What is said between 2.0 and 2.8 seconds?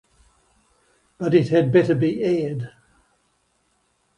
aired.